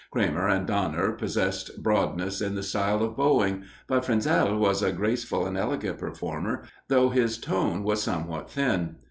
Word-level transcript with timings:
Cramer 0.09 0.47
and 0.47 0.65
Danner 0.65 1.11
possessed 1.11 1.83
broadness 1.83 2.41
in 2.41 2.55
the 2.55 2.63
style 2.63 3.03
of 3.03 3.15
bowing, 3.15 3.65
but 3.85 4.03
Fraenzel 4.03 4.57
was 4.57 4.81
a 4.81 4.91
graceful 4.91 5.45
and 5.45 5.55
elegant 5.55 5.99
performer, 5.99 6.63
though 6.87 7.09
his 7.09 7.37
tone 7.37 7.83
was 7.83 8.01
somewhat 8.01 8.49
thin. 8.49 8.95